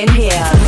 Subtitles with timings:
[0.00, 0.59] in here.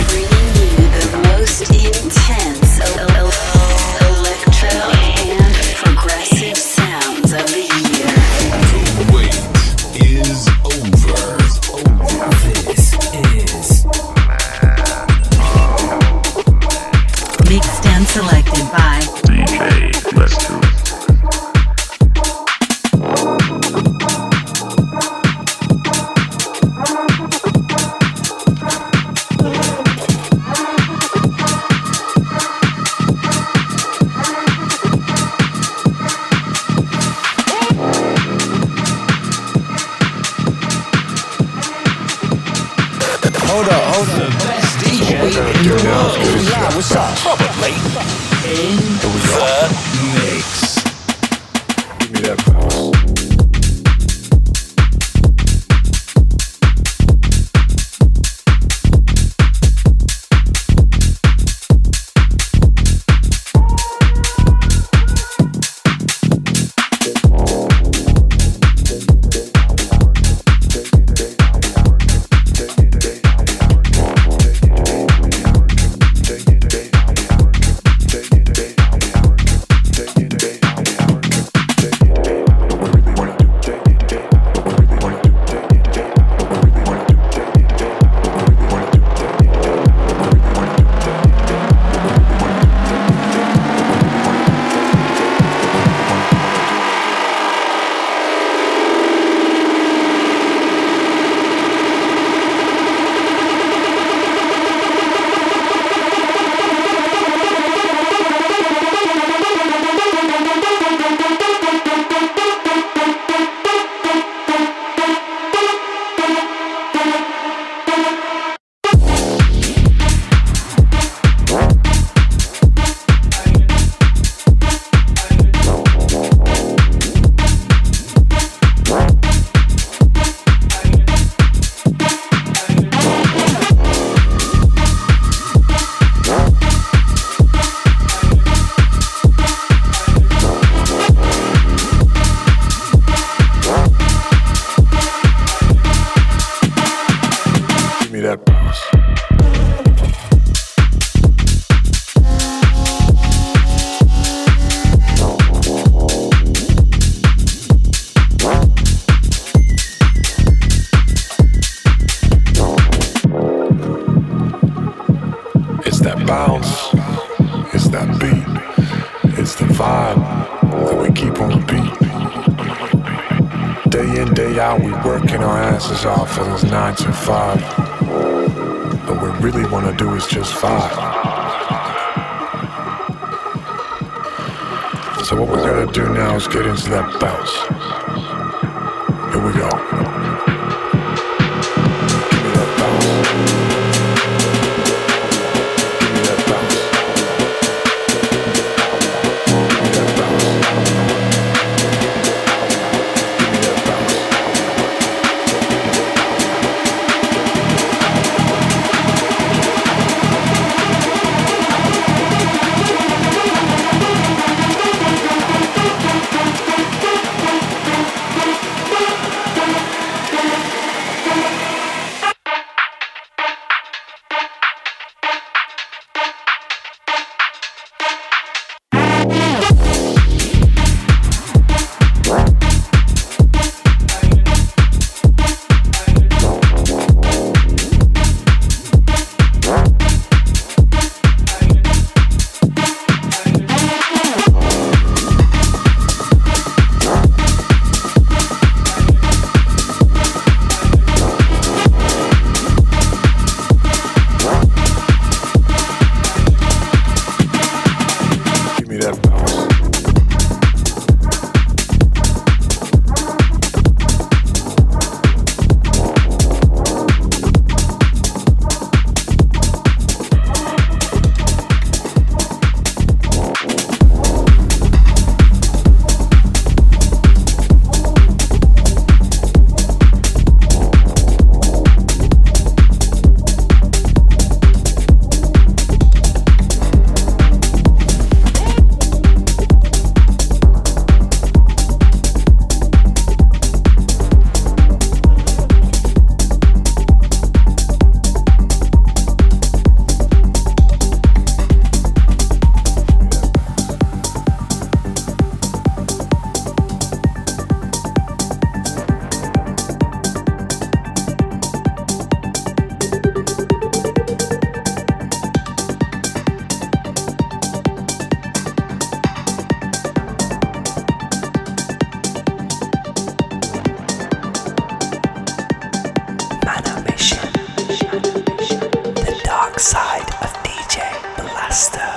[331.72, 332.11] Master.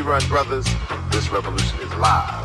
[0.00, 0.66] Rerun, brothers.
[1.10, 2.43] This revolution is live.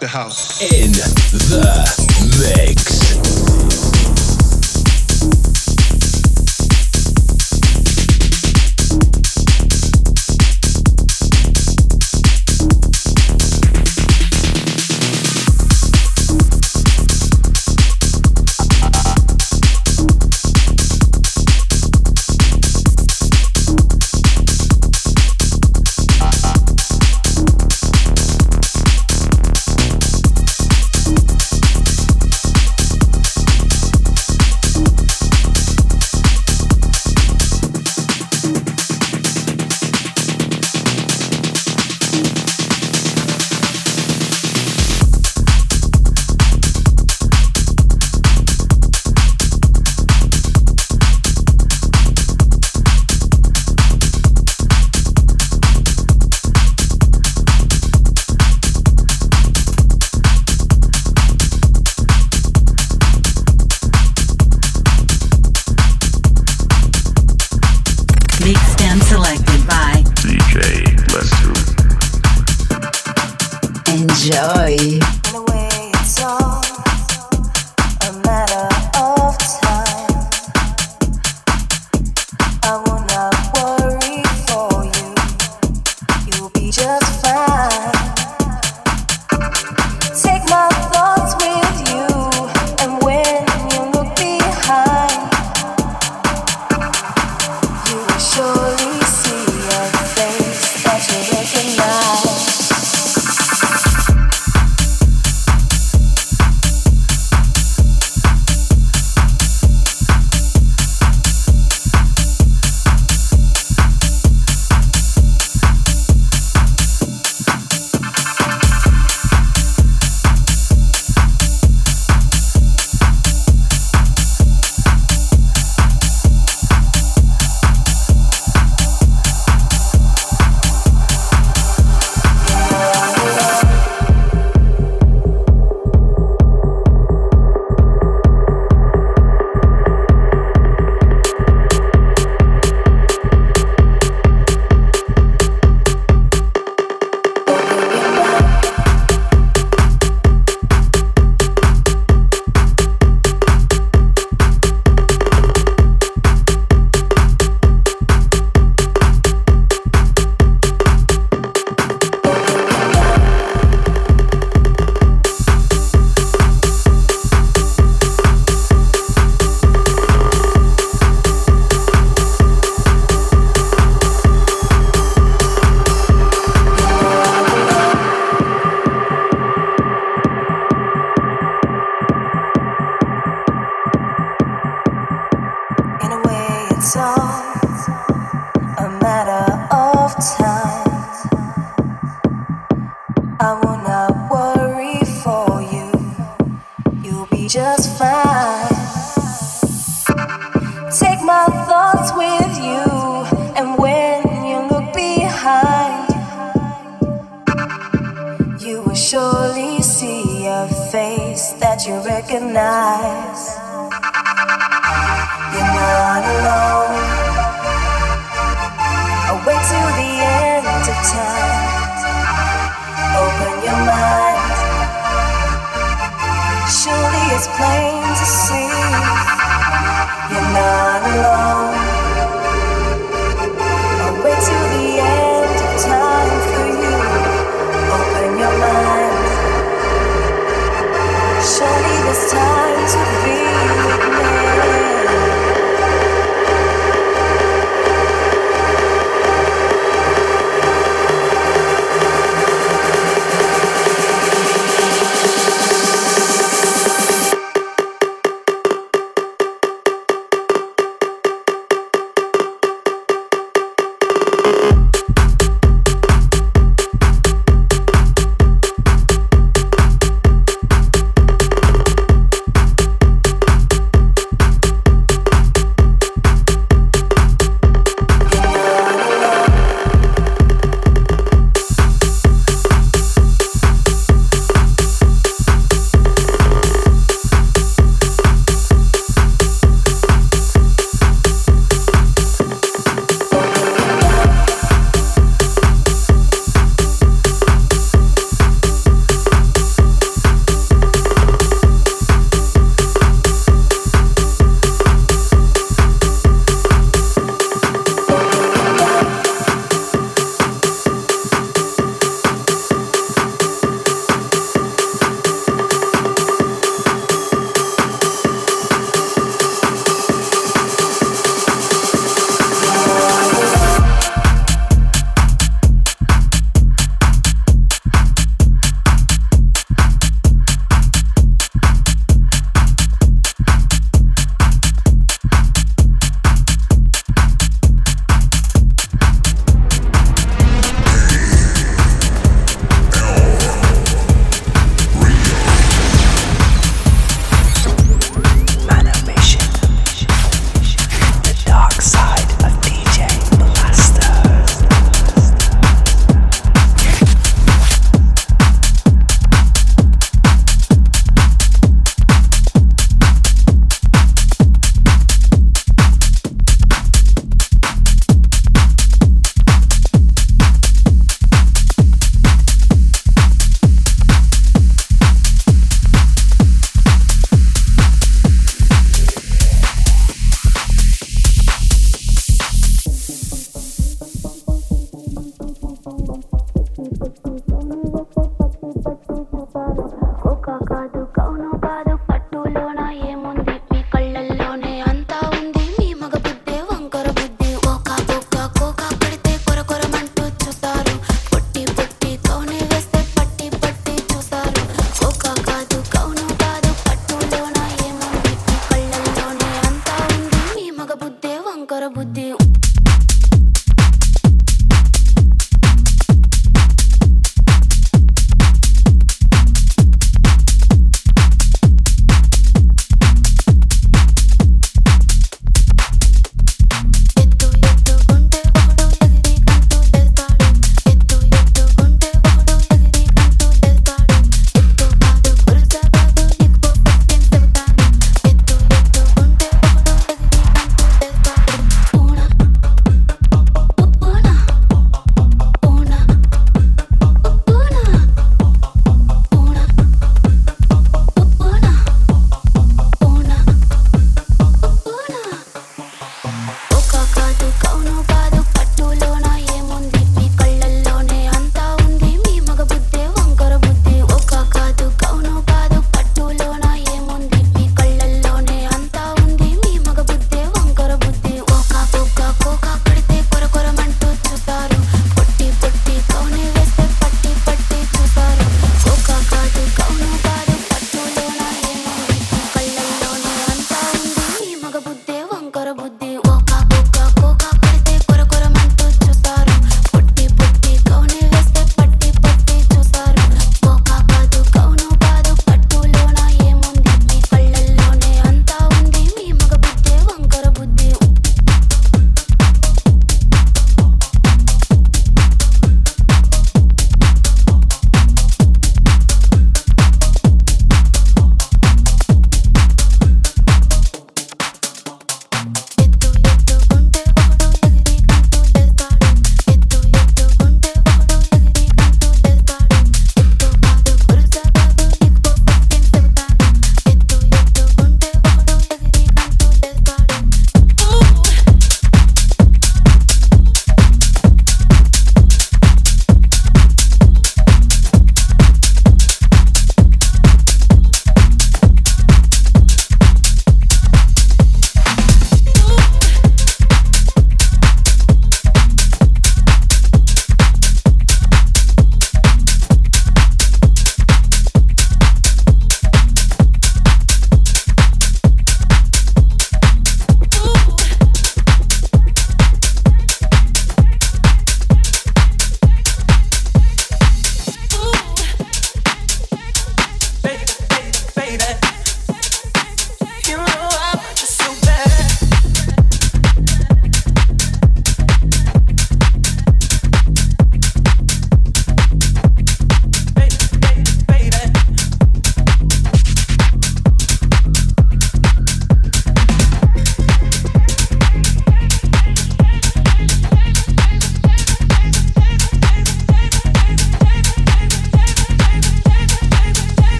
[0.00, 0.62] The house.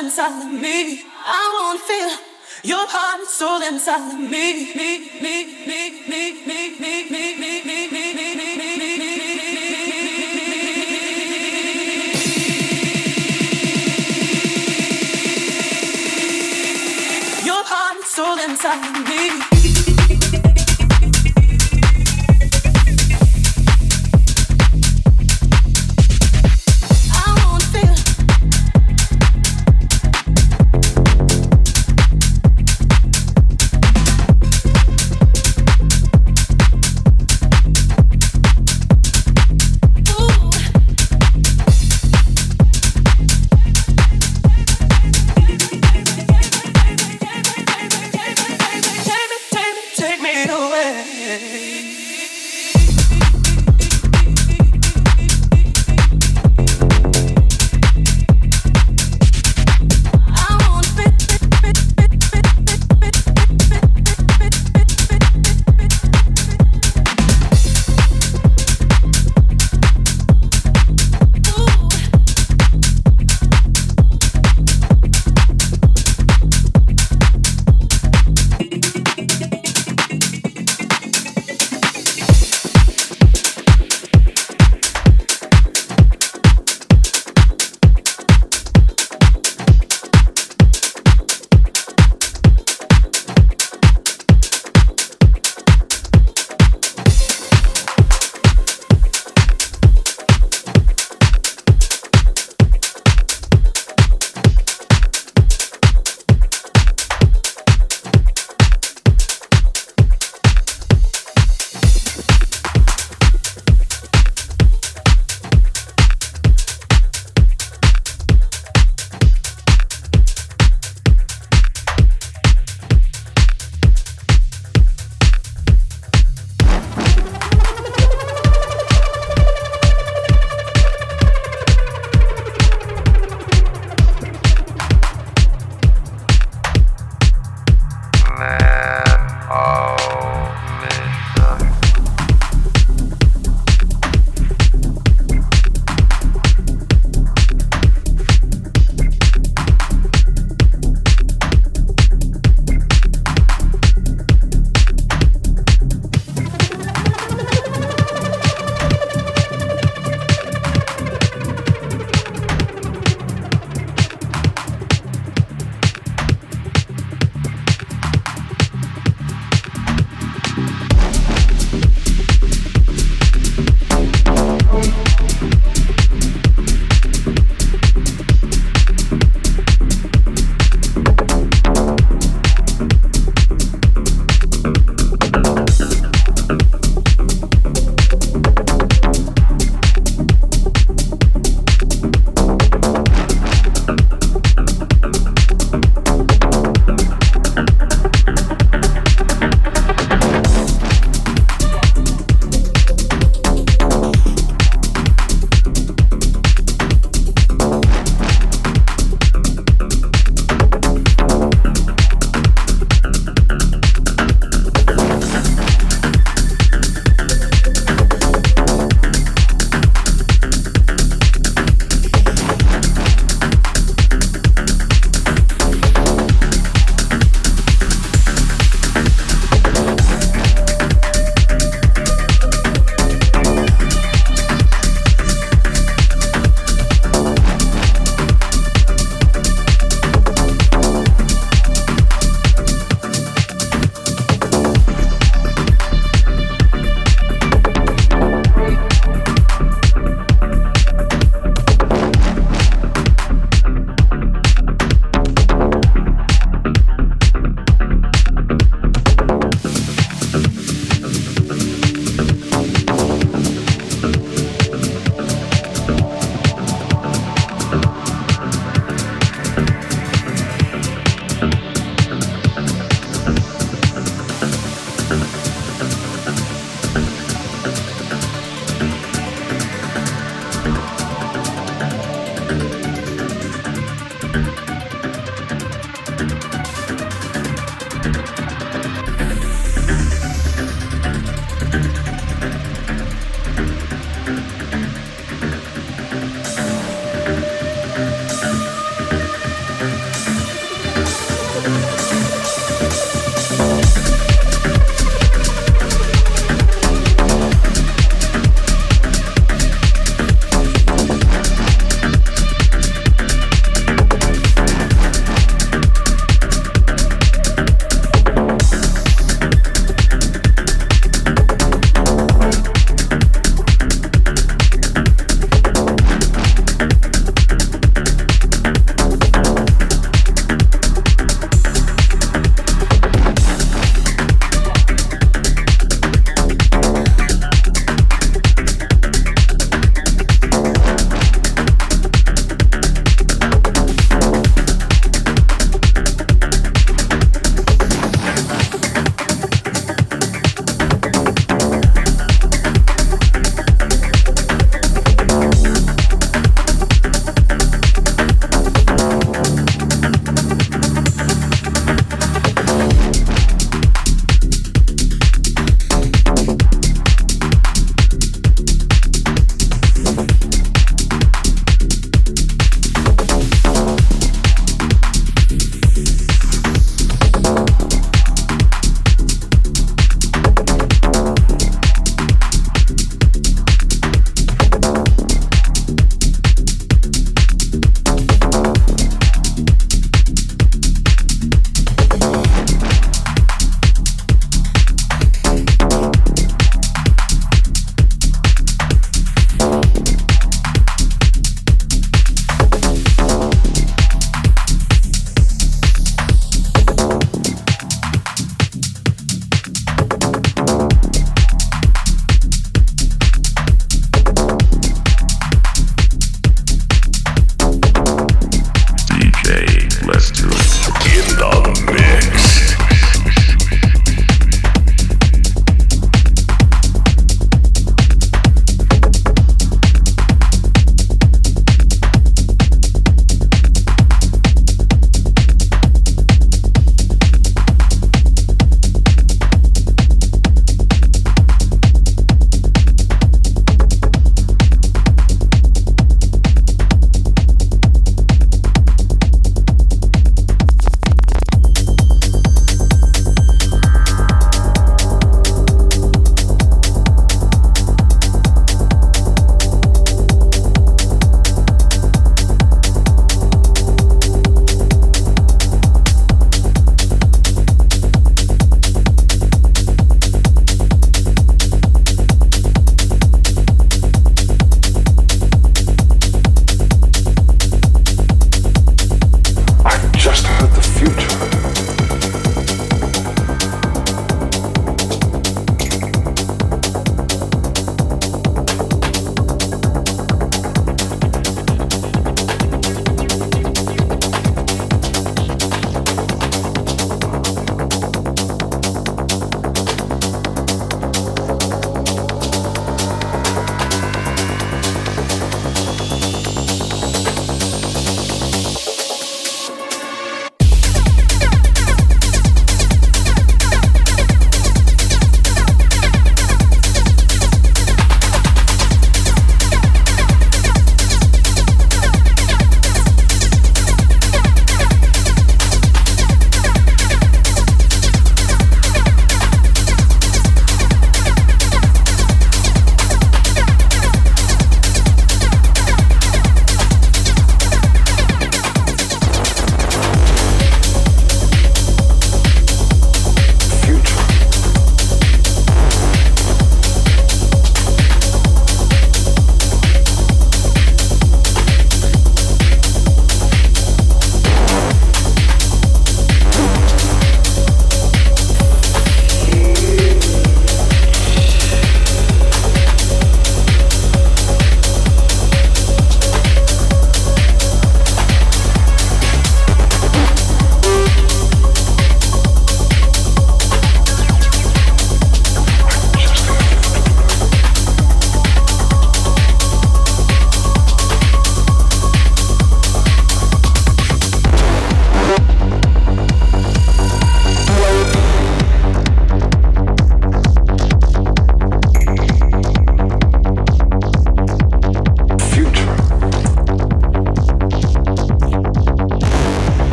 [0.00, 1.02] inside of me.
[1.26, 2.10] I won't feel
[2.62, 4.72] your heart and soul inside of me.
[4.74, 9.90] Me, me, me, me, me, me, me, me, me, me, me, me, me, me, me.
[17.44, 19.49] Your heart and soul inside of me.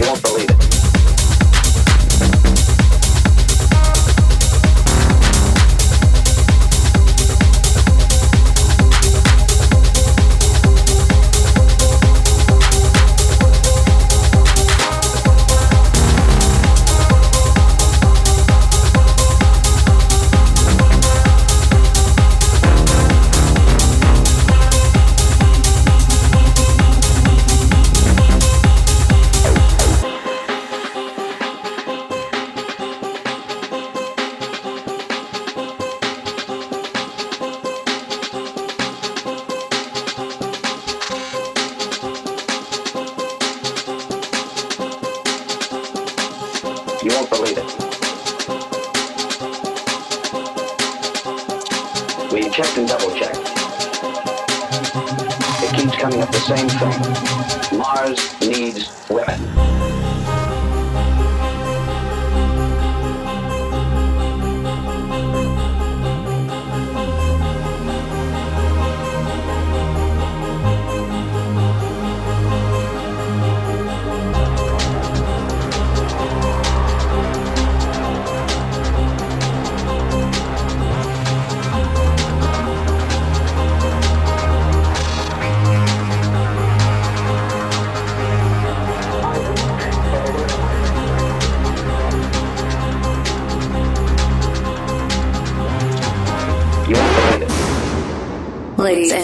[0.00, 0.69] you won't believe it.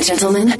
[0.06, 0.55] Gentlemen,